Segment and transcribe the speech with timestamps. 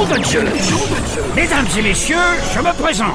[0.00, 0.42] nom de Dieu
[1.36, 2.16] Mesdames et messieurs,
[2.54, 3.08] je me présente.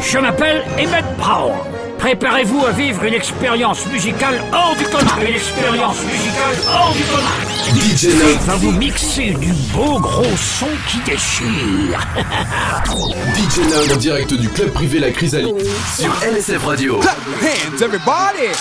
[0.00, 1.52] Je m'appelle Emmett Brown.
[1.98, 5.20] Préparez-vous à vivre une expérience musicale hors du commun.
[5.20, 7.90] Une expérience musicale hors du commun.
[7.90, 11.98] DJ Nug va vous mixer du beau gros son qui déchire.
[13.34, 15.56] DJ Nug en direct du club privé La Chrysalide
[15.96, 16.98] sur LSF Radio.
[17.00, 18.52] Clap hands everybody.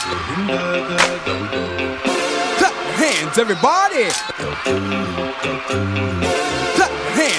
[2.57, 4.07] Clap hands everybody.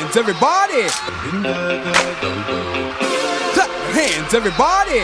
[0.09, 0.89] hands, everybody.
[3.55, 5.01] Clap your hands, everybody.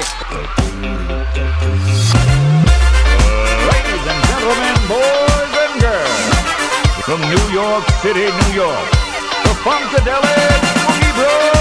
[3.68, 6.24] Ladies and gentlemen, boys and girls,
[7.04, 8.90] from New York City, New York,
[9.44, 11.53] the Funkadelic Boogie Bros.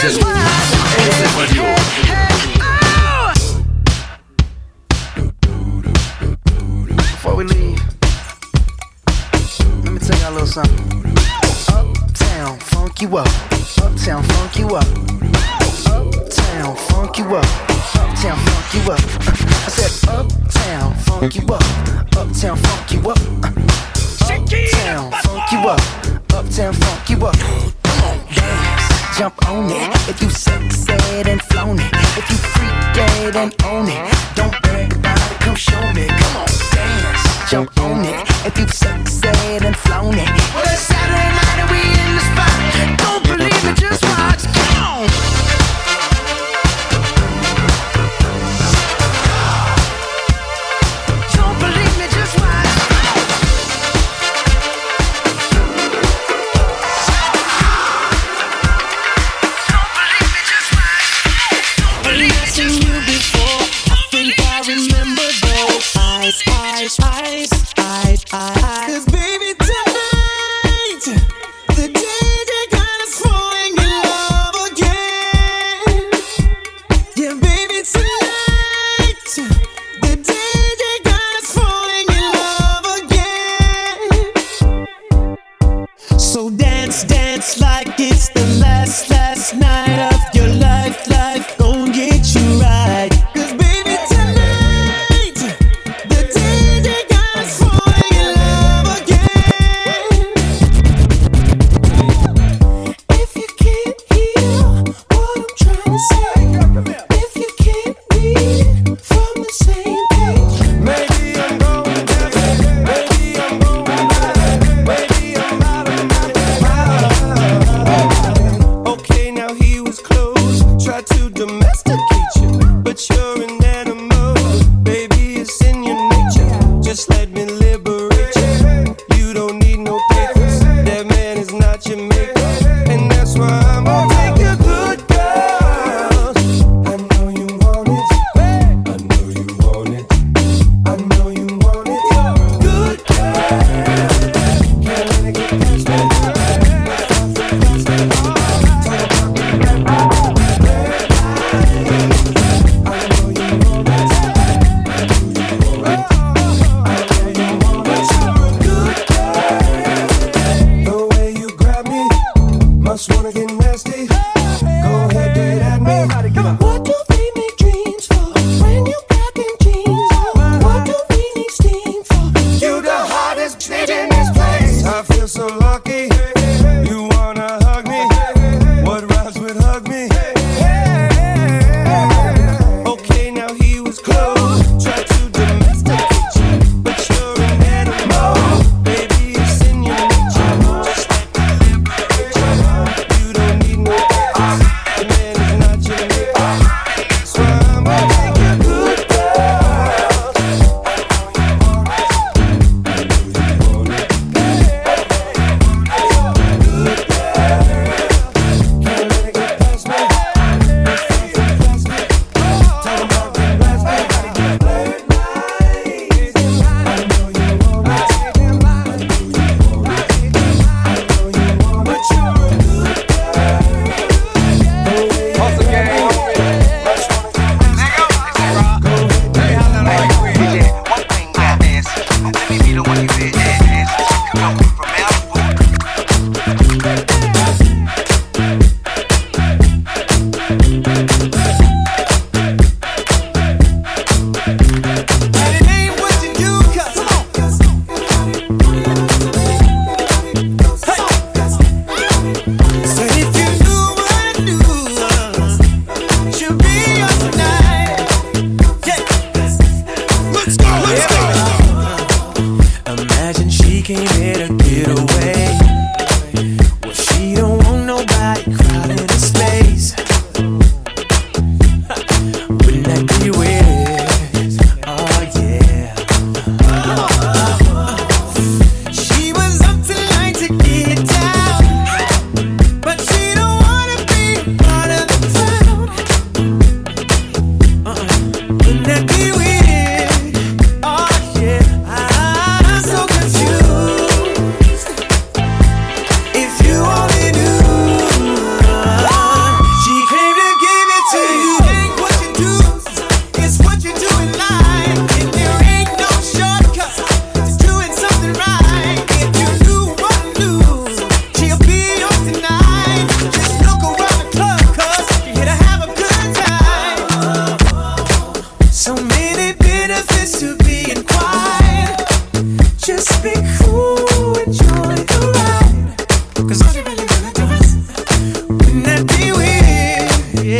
[0.00, 0.16] Before
[7.36, 7.82] we leave,
[9.84, 11.14] let me tell y'all a little something.
[11.68, 13.28] Uptown, funk you up.
[13.82, 14.86] Uptown, funk you up.
[15.86, 17.44] Uptown, funk you up.
[17.94, 19.00] Uptown, funk you up.
[19.00, 21.79] I said, Uptown, funk you up.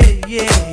[0.00, 0.69] Yeah, yeah,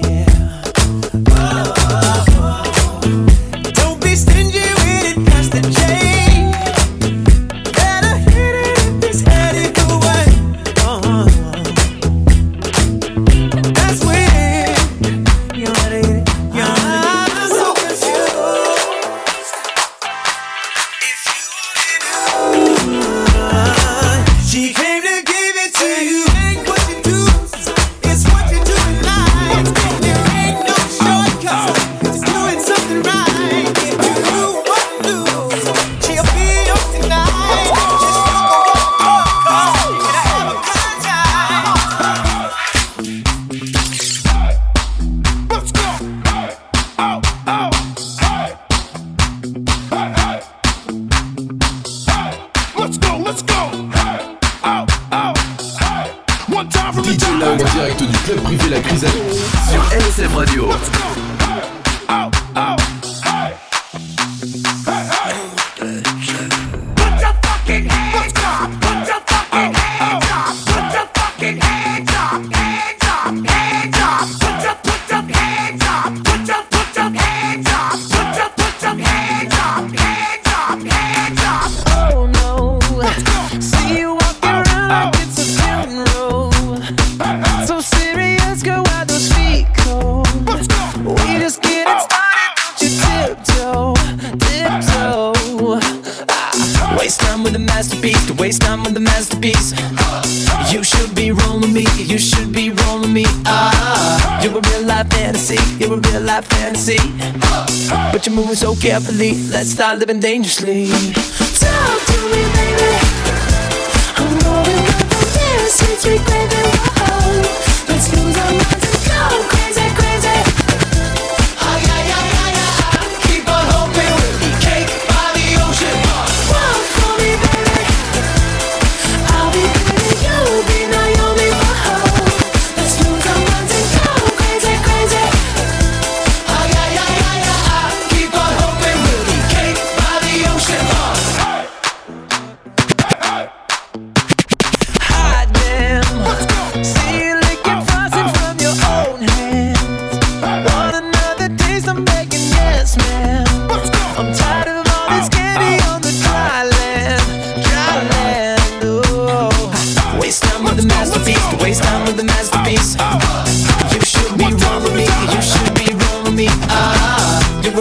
[110.07, 110.86] living dangerously.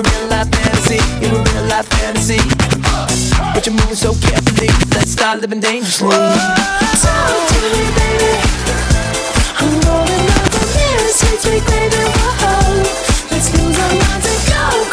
[0.07, 2.41] real life fantasy, you a real life fantasy.
[3.55, 6.11] But you're moving so carefully, let's start living dangerously.
[6.11, 7.13] So
[7.51, 8.33] do it, baby.
[9.59, 12.03] I'm rolling up the mirror, sweet, sweet baby.
[12.41, 12.83] Whoa,
[13.31, 14.86] let's lose our minds and go.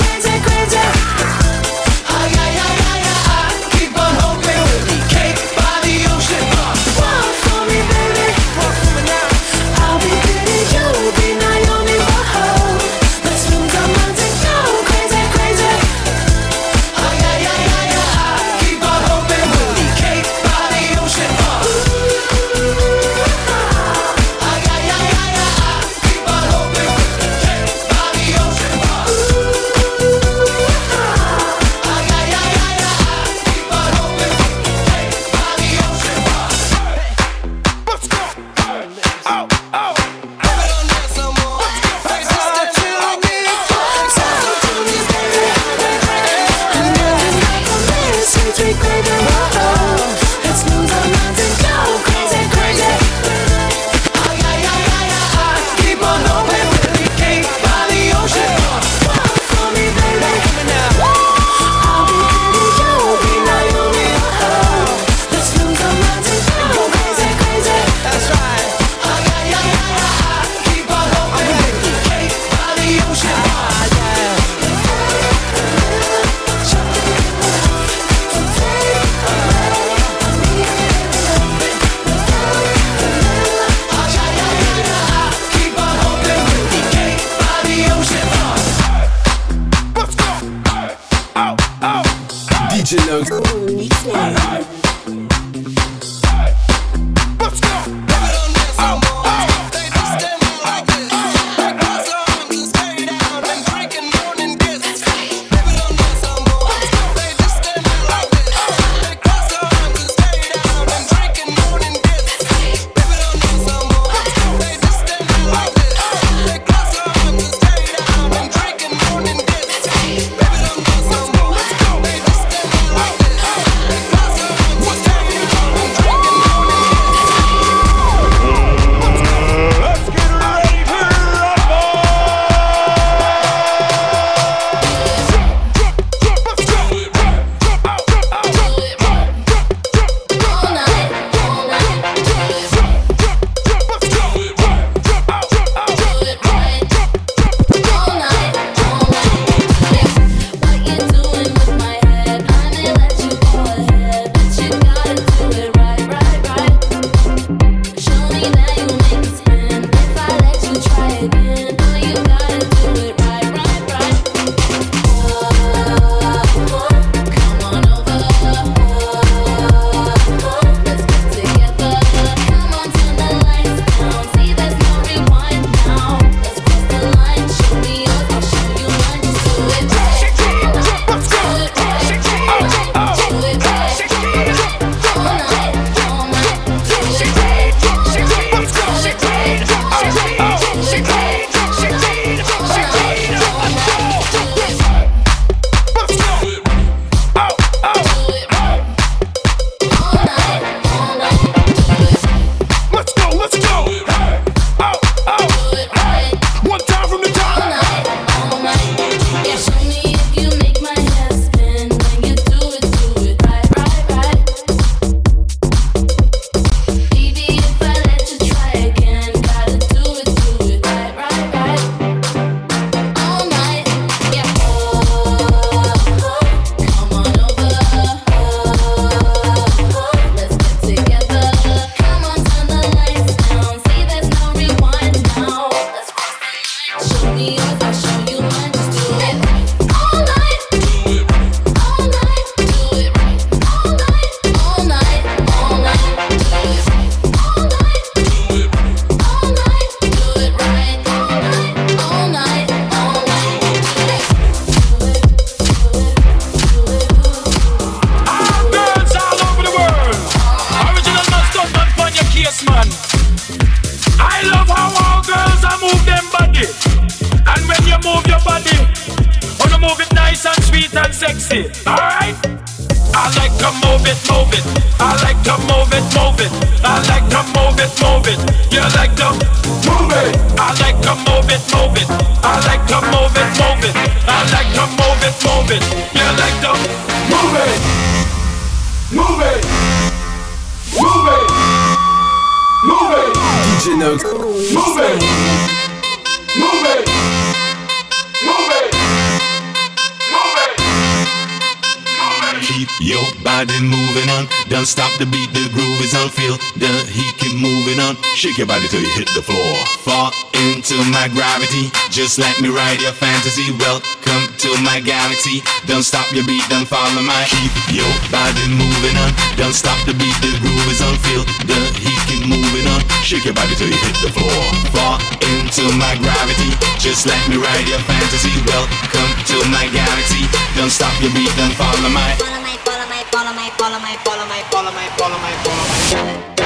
[312.24, 313.76] Just let me ride your fantasy.
[313.84, 315.60] Welcome to my galaxy.
[315.92, 317.44] Don't stop your beat, don't follow my.
[317.52, 319.36] Keep your body moving on.
[319.60, 321.20] Don't stop the beat, the groove is on.
[321.28, 323.04] Feel the heat, keep moving on.
[323.28, 324.56] Shake your body till you hit the floor.
[324.96, 326.72] Fall into my gravity.
[326.96, 328.56] Just let me ride your fantasy.
[328.72, 330.48] Welcome to my galaxy.
[330.80, 332.40] Don't stop your beat, don't follow my.
[332.40, 335.92] Follow my, follow my, follow my, follow my, follow my, follow my, follow my, follow
[335.92, 336.64] my.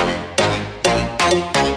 [1.17, 1.76] Follow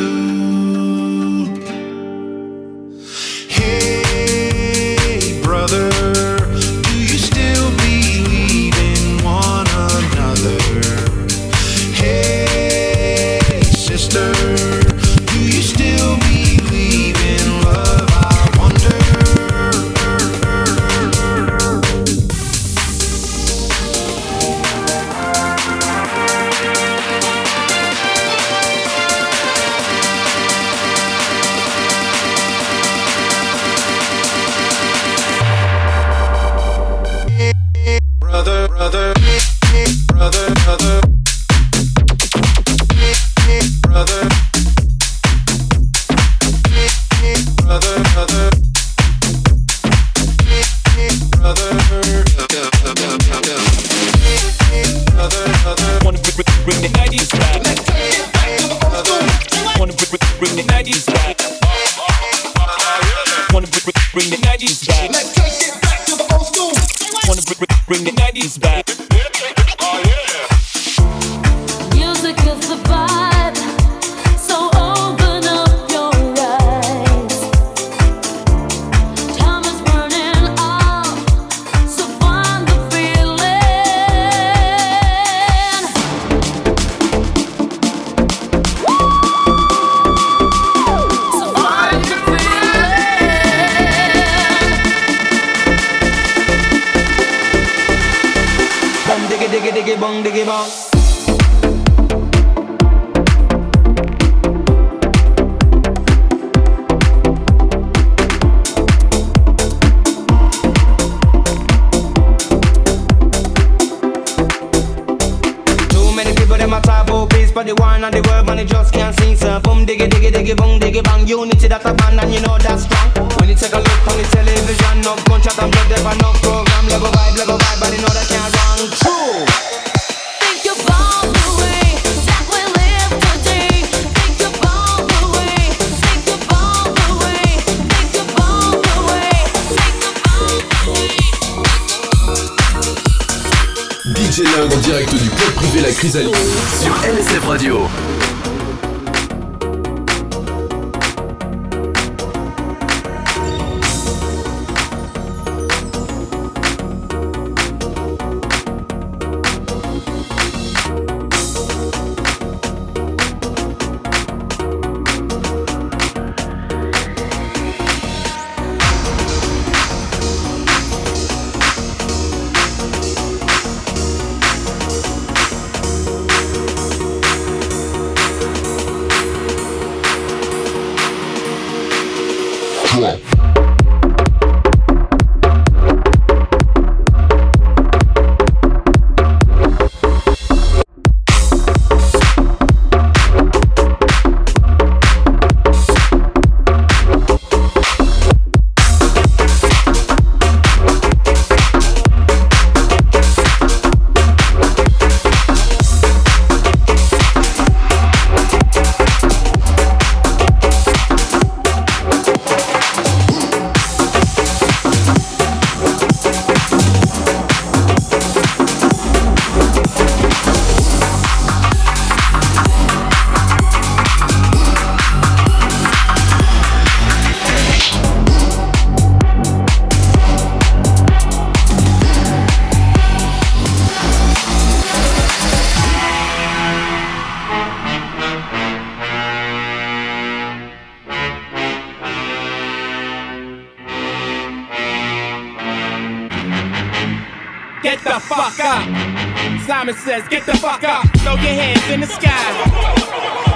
[250.11, 252.51] says, get the fuck up, throw your hands in the sky.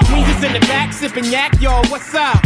[0.07, 2.41] Weezers in the back, sipping yak, yo, what's up?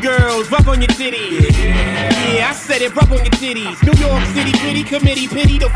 [0.00, 1.50] Girls, rub on your titties.
[1.58, 3.82] Yeah, yeah I said it, rub on your titties.
[3.82, 5.68] New York City, gritty committee, pity the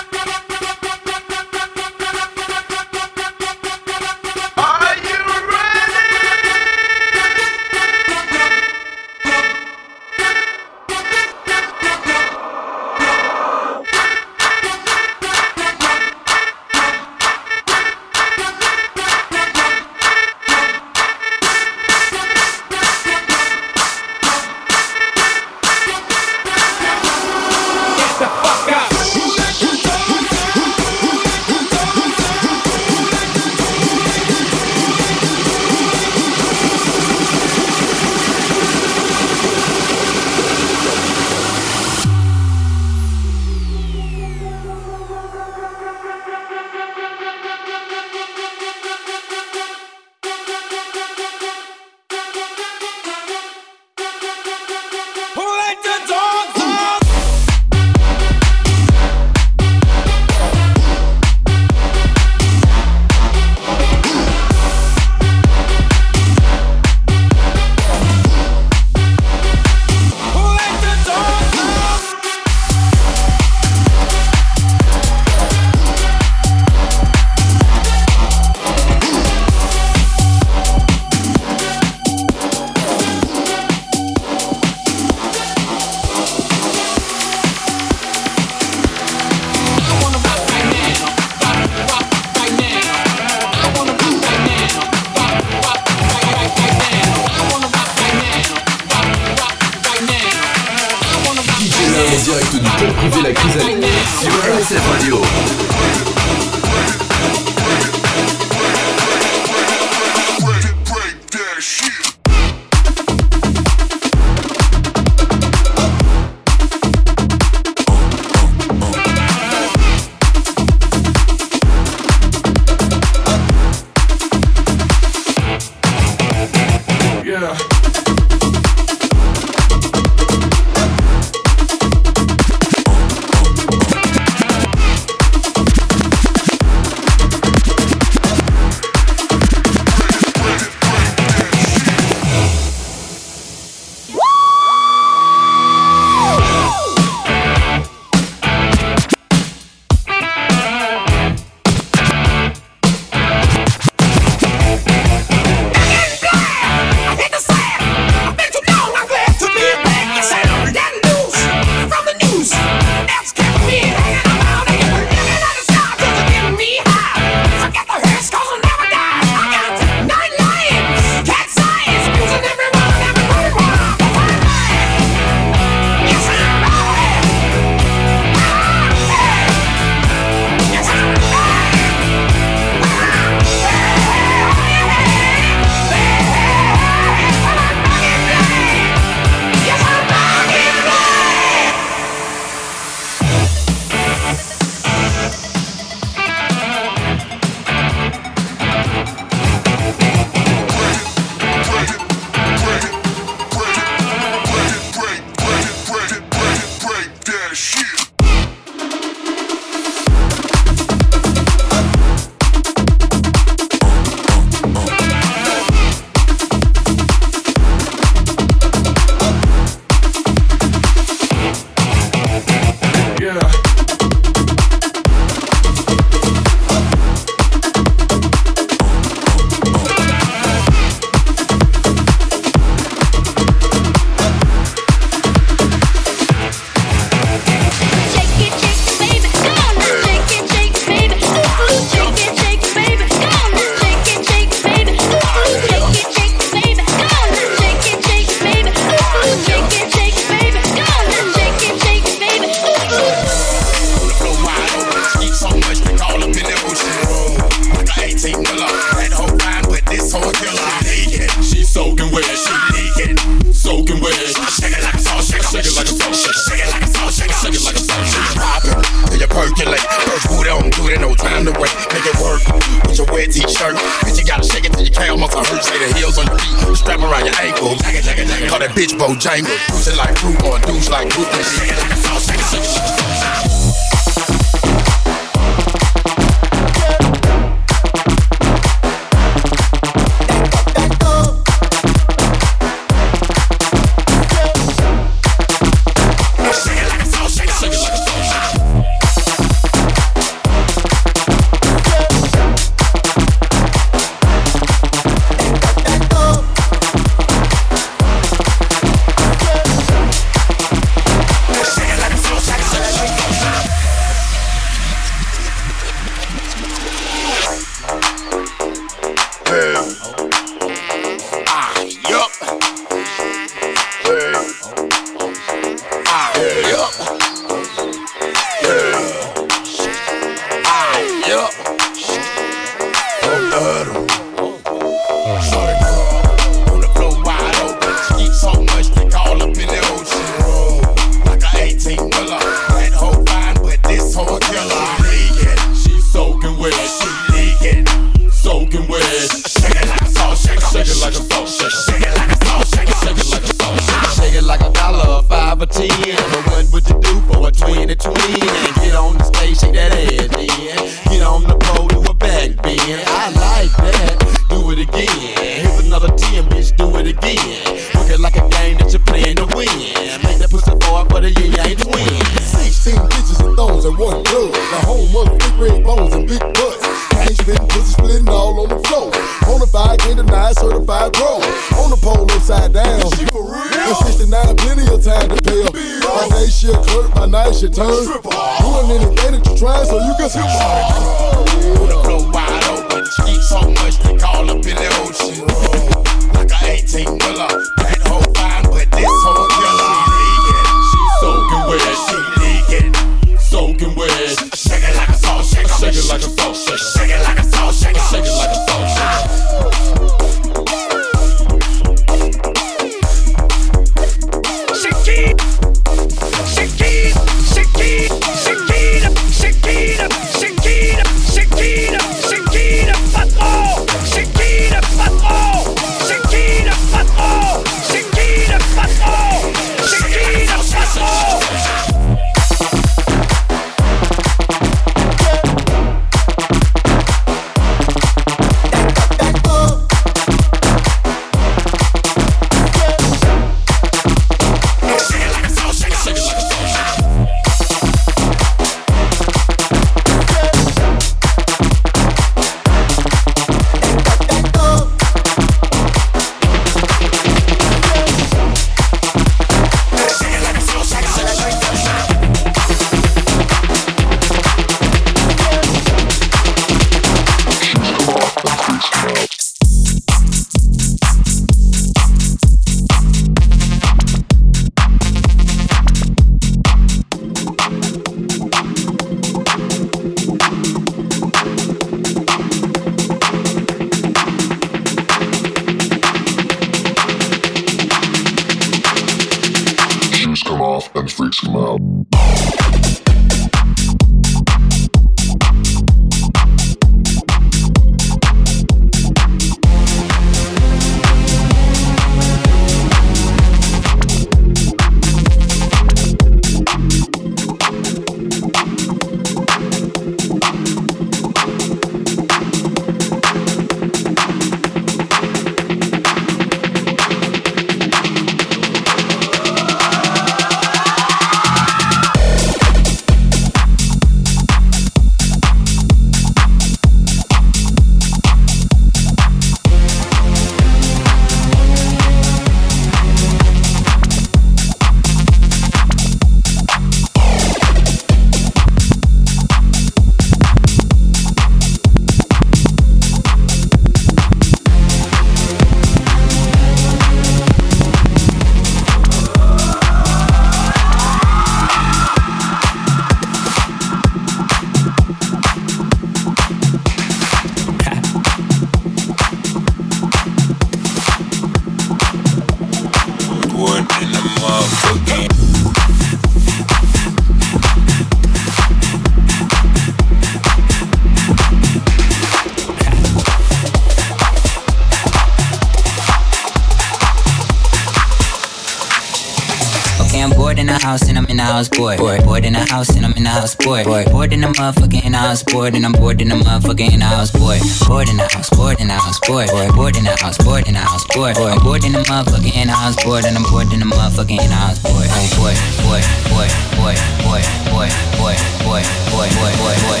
[580.90, 581.98] house and I'm in the house bored.
[581.98, 583.86] Bored, bored in the house and I'm in the house bored.
[583.86, 586.92] Bored, bored in the motherfucking in the house bored and I'm bored in the motherfucking
[586.92, 587.62] in the house bored.
[587.86, 589.48] Bored in the house, bored in the house bored.
[589.50, 591.36] Bored, bored in the house, bored in the house bored.
[591.36, 594.42] Bored, bored in the motherfucking in the house bored and I'm bored in the motherfucking
[594.42, 595.06] in the house bored.
[595.14, 595.54] Hey, boy,
[595.86, 597.86] boy, boy, boy, boy, boy,
[598.18, 598.34] boy,
[598.66, 598.82] boy,
[599.14, 600.00] boy, boy, boy, boy.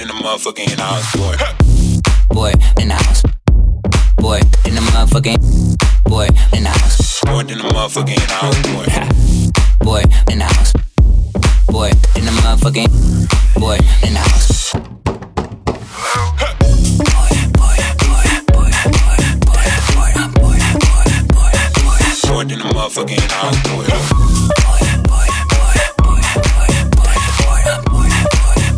[0.00, 1.36] In the motherfucking house, boy.
[2.32, 3.20] Boy in the house.
[4.16, 5.36] Boy in the motherfucking.
[6.08, 7.20] Boy in the house.
[7.28, 9.57] Boy in the motherfucking house, boy.
[9.80, 10.72] Boy in the house.
[11.68, 12.88] Boy in the motherfucking.
[13.60, 13.76] Boy
[14.06, 14.72] in the house.
[14.72, 14.84] Boy
[16.58, 16.78] boy,
[17.56, 17.78] boy,
[18.48, 18.72] boy,
[21.34, 23.86] boy, bored in the motherfucking house, boy.
[24.68, 27.16] Boy boy, boy, boy, boy,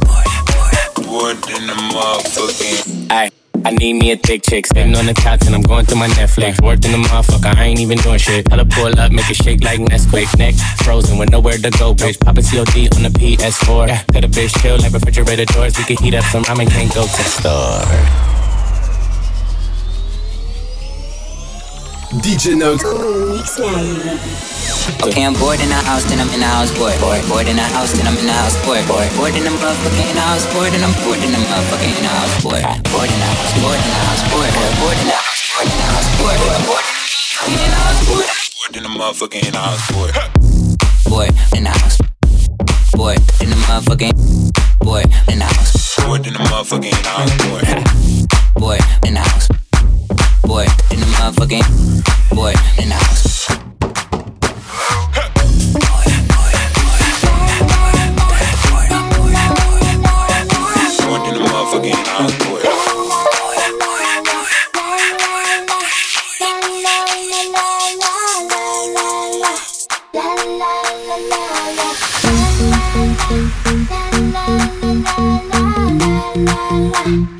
[0.09, 1.11] boy.
[1.11, 3.11] Wood in the motherfucking.
[3.11, 3.30] Ay,
[3.64, 6.08] I need me a thick chick sitting on the couch and I'm going through my
[6.08, 6.62] Netflix.
[6.62, 8.50] Worked in the motherfucker, I ain't even doing shit.
[8.50, 10.38] Her pull up, make it shake like Nesquik.
[10.38, 10.54] Neck
[10.84, 12.18] frozen with nowhere to go, bitch.
[12.20, 13.88] Poppin' COD on the PS4.
[13.88, 15.76] Yeah, tell the bitch chill like refrigerator doors.
[15.76, 18.39] We can heat up some ramen, can't go to the store.
[22.18, 22.82] DJ Nox.
[25.06, 26.98] Okay, I'm bored in the house, then I'm in the house, bored.
[26.98, 28.82] Bored, bored in the house, then I'm in the house, bored.
[28.90, 32.66] Bored, bored in the motherfucking house, bored, and I'm bored in the motherfucking house, bored.
[32.90, 34.50] Bored in the house, bored in the house, bored.
[34.50, 36.38] Bored, bored in the house, bored in the house, bored.
[36.42, 36.86] Bored, bored
[37.46, 38.26] in the house, bored.
[38.26, 40.11] Boy in the motherfucking house, boy.
[41.06, 41.96] Boy in the house.
[42.90, 44.18] Boy in the motherfucking.
[44.82, 45.94] Boy in the house.
[46.02, 47.62] Boy in the motherfucking house, boy.
[48.58, 49.59] Boy in the house.
[50.51, 52.34] Boy in the motherfucking.
[52.34, 52.51] Boy
[52.82, 53.46] in the house.
[62.42, 62.64] Boy
[77.07, 77.39] in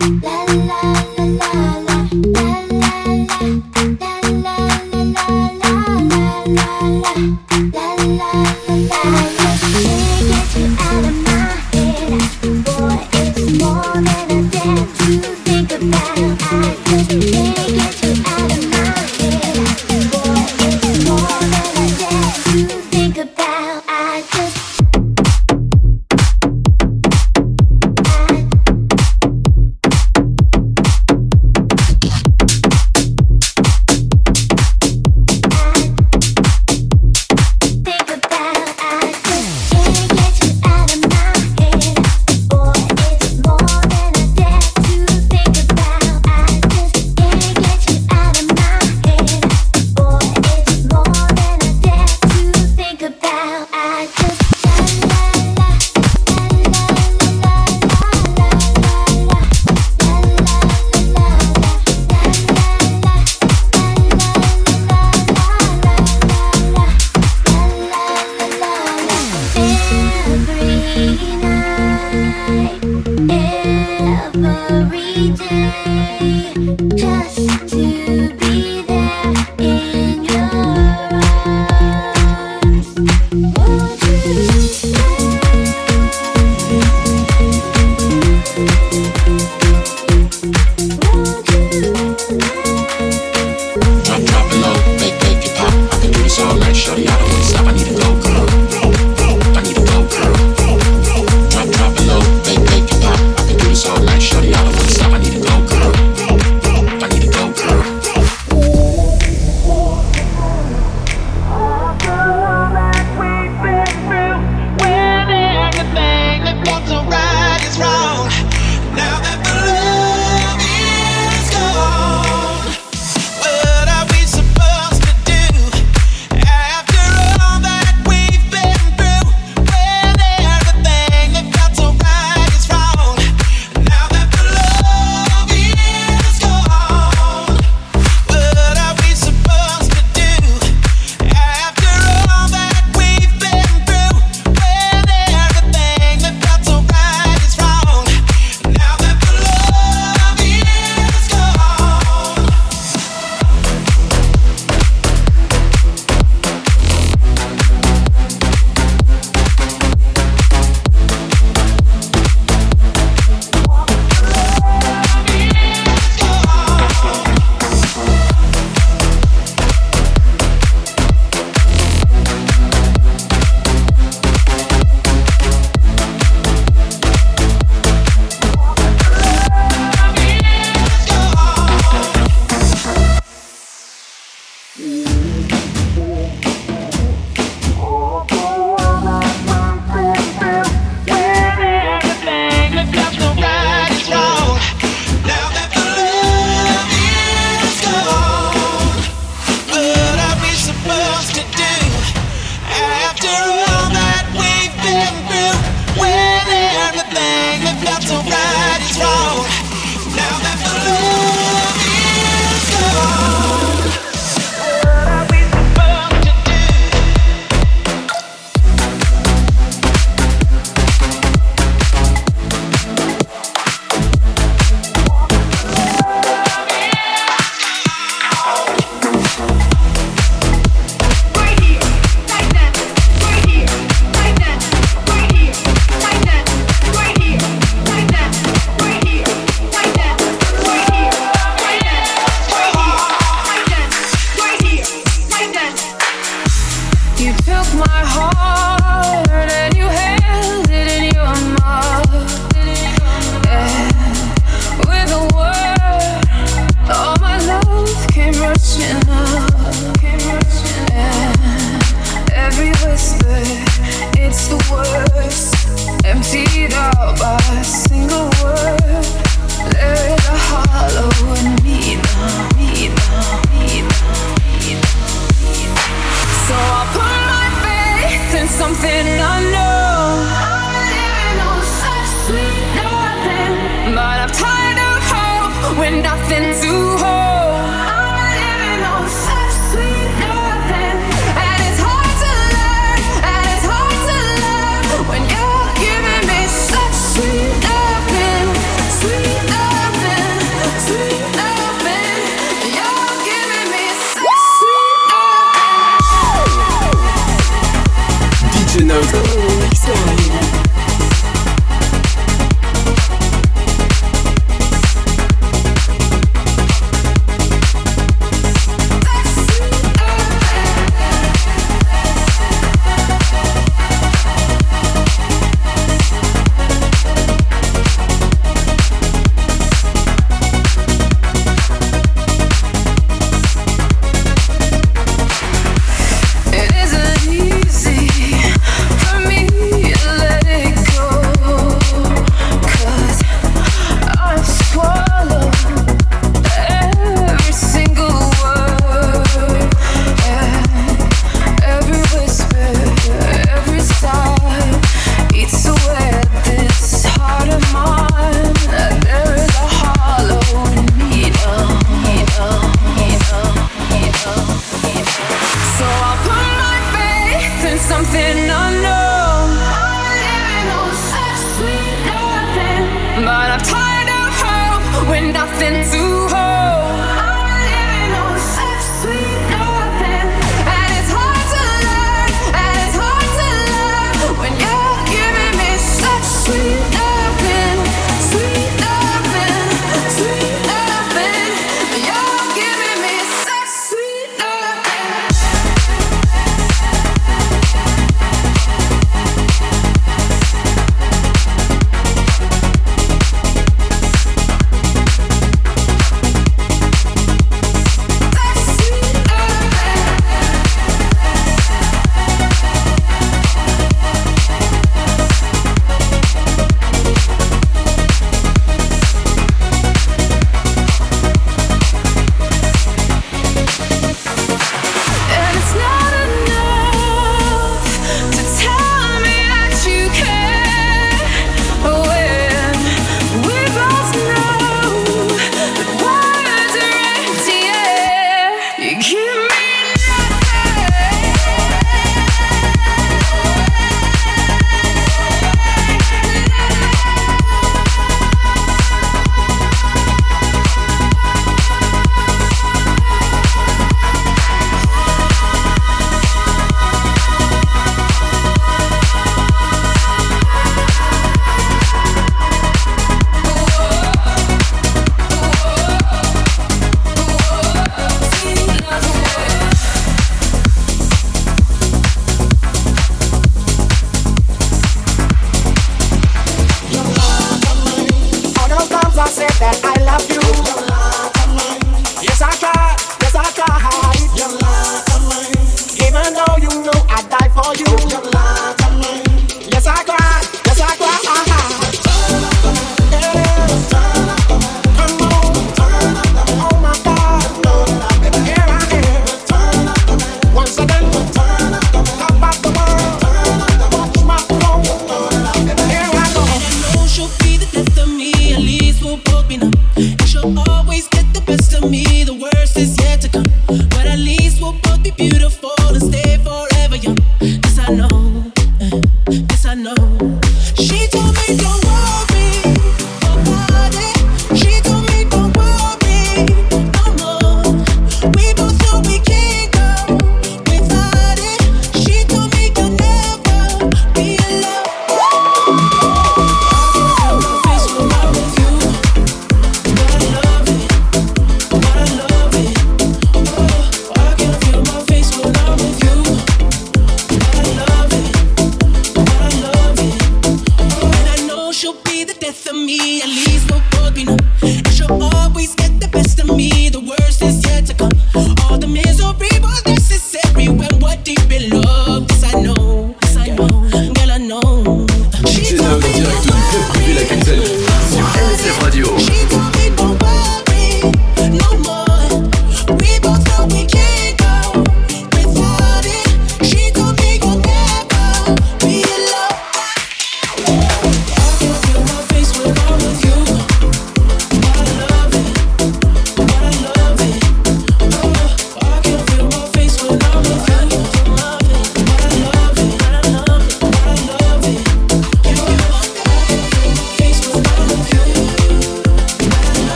[375.61, 376.00] something to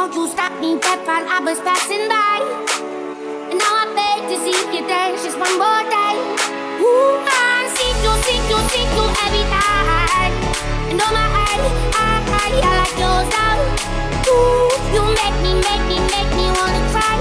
[0.00, 2.40] Know you stopped me dead while I was passing by.
[3.52, 6.16] And now I beg to see you dance just one more day.
[6.80, 10.32] Ooh, I see you, see you, see you every night.
[10.88, 11.52] And oh my, I,
[12.00, 13.60] I, I, I like your style.
[14.24, 17.20] Ooh, you make me, make me, make me wanna cry.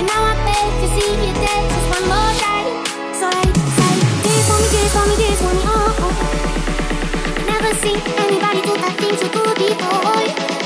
[0.00, 2.64] And now I beg to see you dance just one more day.
[3.12, 3.44] So I
[3.76, 3.92] say,
[4.24, 6.00] dance for me, dance for me, dance for me, oh.
[7.44, 10.57] Never seen anybody do the things you do before.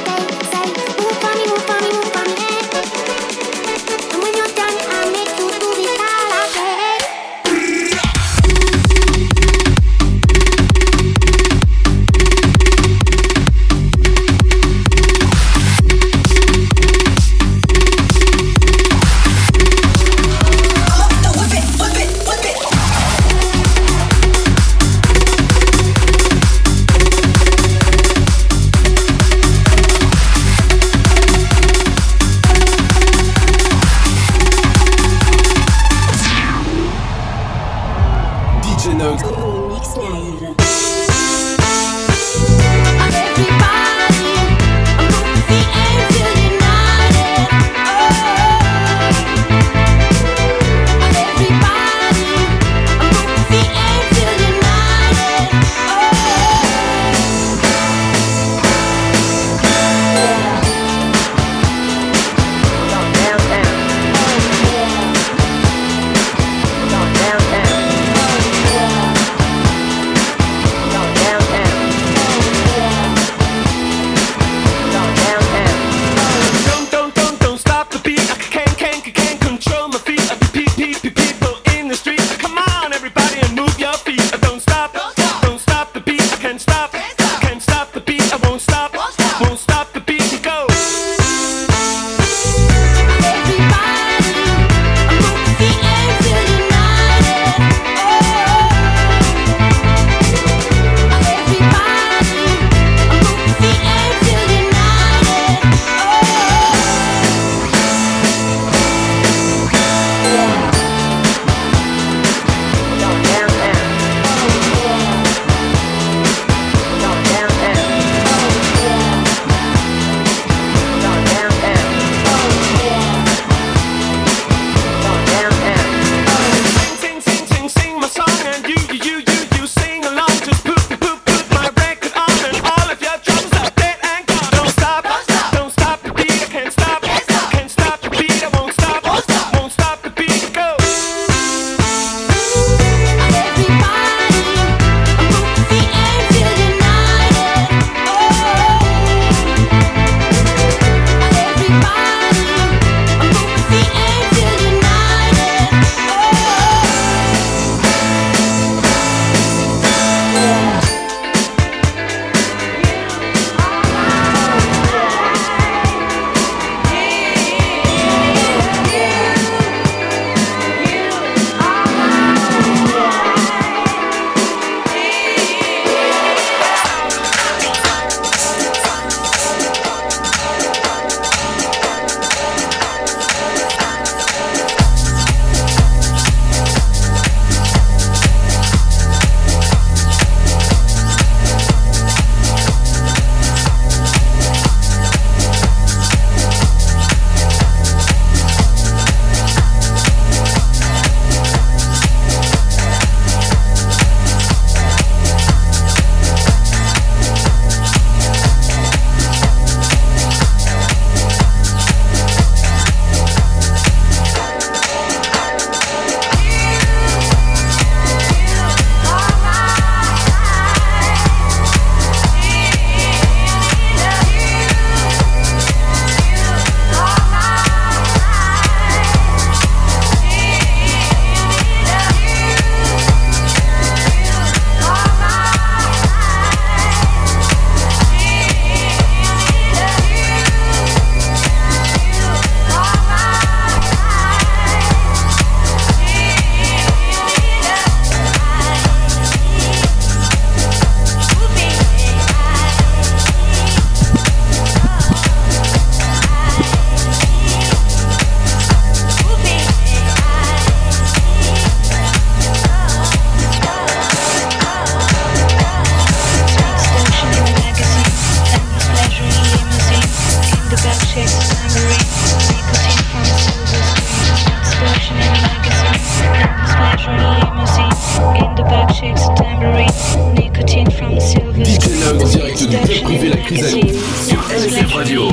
[282.87, 283.95] Du privé La Chrysalide
[284.27, 285.29] sur LSF Radio.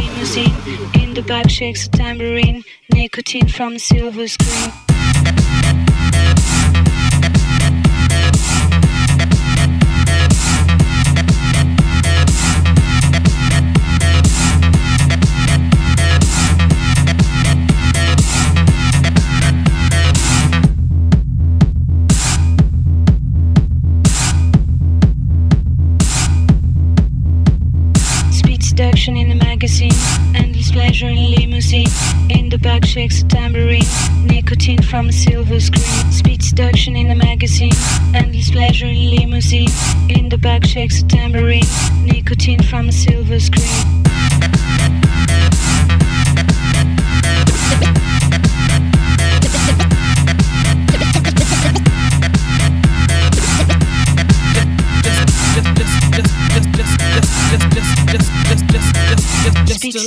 [0.95, 4.88] In the back shakes a tambourine, nicotine from a silver screen.
[28.99, 29.93] Seduction in the magazine,
[30.35, 31.87] endless pleasure in limousine.
[32.29, 33.87] In the back shakes a tambourine,
[34.25, 36.11] nicotine from a silver screen.
[36.11, 37.71] Speed seduction in the magazine,
[38.13, 39.69] endless pleasure in limousine.
[40.09, 41.63] In the back shakes a tambourine,
[42.03, 43.98] nicotine from a silver screen.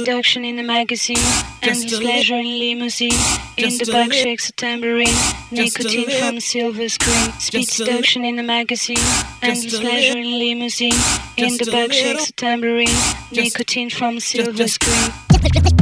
[0.03, 1.17] Speed seduction in the magazine,
[1.63, 3.13] endless pleasure in limousine.
[3.57, 5.15] In the back shakes a tambourine,
[5.53, 7.33] nicotine from a silver screen.
[7.39, 8.97] Speed seduction in the magazine,
[9.43, 10.99] endless pleasure in limousine.
[11.37, 12.89] In the back shakes a tambourine,
[13.31, 15.82] nicotine from a silver screen.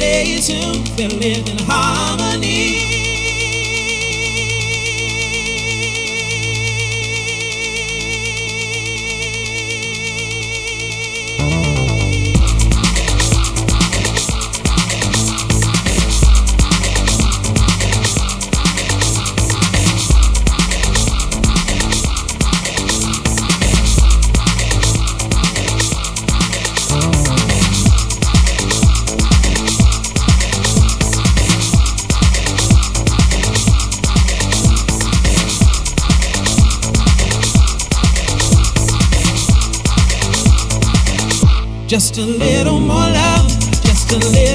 [0.00, 0.82] someday too.
[0.96, 2.89] they live in harmony.
[41.90, 43.48] Just a little more love,
[43.82, 44.49] just a little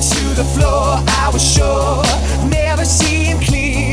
[0.00, 2.02] to the floor, I was sure.
[2.48, 3.87] Never see him clean.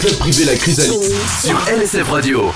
[0.00, 1.02] Club privé La Chrysalide
[1.42, 2.49] sur LSF Radio.